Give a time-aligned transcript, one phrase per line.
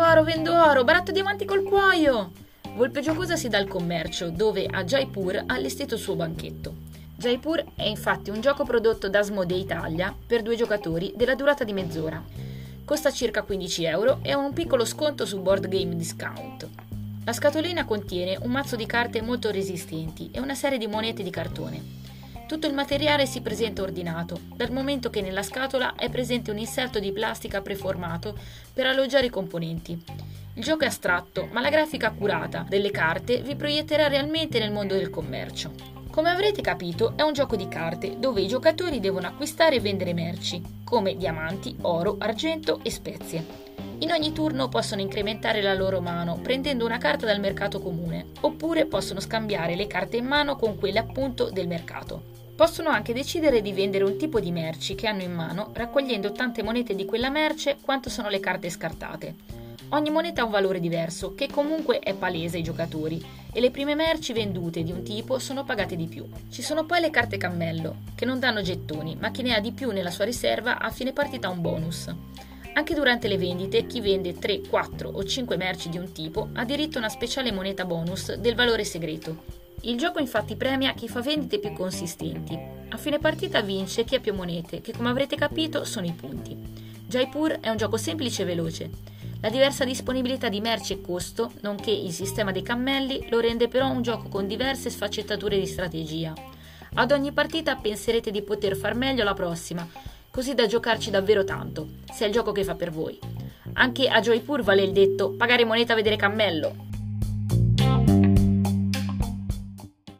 [0.00, 2.32] oro, vendo oro, baratto diamanti col cuoio!
[2.74, 6.74] Volpe Giocosa si dà al commercio, dove a Jaipur ha allestito il suo banchetto.
[7.16, 11.74] Jaipur è infatti un gioco prodotto da Asmodee Italia per due giocatori della durata di
[11.74, 12.24] mezz'ora.
[12.82, 16.66] Costa circa 15 euro e ha un piccolo sconto su Board Game Discount.
[17.26, 21.30] La scatolina contiene un mazzo di carte molto resistenti e una serie di monete di
[21.30, 21.82] cartone.
[22.48, 26.98] Tutto il materiale si presenta ordinato, dal momento che nella scatola è presente un inserto
[26.98, 28.34] di plastica preformato
[28.72, 30.02] per alloggiare i componenti.
[30.54, 34.94] Il gioco è astratto, ma la grafica accurata delle carte vi proietterà realmente nel mondo
[34.94, 35.72] del commercio.
[36.10, 40.14] Come avrete capito, è un gioco di carte dove i giocatori devono acquistare e vendere
[40.14, 43.67] merci, come diamanti, oro, argento e spezie.
[44.00, 48.86] In ogni turno possono incrementare la loro mano prendendo una carta dal mercato comune, oppure
[48.86, 52.36] possono scambiare le carte in mano con quelle appunto del mercato.
[52.54, 56.62] Possono anche decidere di vendere un tipo di merci che hanno in mano, raccogliendo tante
[56.62, 59.34] monete di quella merce quanto sono le carte scartate.
[59.88, 63.20] Ogni moneta ha un valore diverso, che comunque è palese ai giocatori,
[63.52, 66.24] e le prime merci vendute di un tipo sono pagate di più.
[66.50, 69.72] Ci sono poi le carte cammello, che non danno gettoni, ma chi ne ha di
[69.72, 72.14] più nella sua riserva a fine partita un bonus.
[72.78, 76.64] Anche durante le vendite, chi vende 3, 4 o 5 merci di un tipo ha
[76.64, 79.42] diritto a una speciale moneta bonus del valore segreto,
[79.80, 82.56] il gioco infatti premia chi fa vendite più consistenti.
[82.90, 86.56] A fine partita vince chi ha più monete, che come avrete capito sono i punti.
[87.04, 88.90] Jaipur è un gioco semplice e veloce.
[89.40, 93.90] La diversa disponibilità di merci e costo, nonché il sistema dei cammelli, lo rende però
[93.90, 96.32] un gioco con diverse sfaccettature di strategia.
[96.94, 99.84] Ad ogni partita penserete di poter far meglio la prossima,
[100.38, 103.18] così da giocarci davvero tanto, se è il gioco che fa per voi.
[103.72, 106.87] Anche a Jaipur vale il detto pagare moneta a vedere cammello.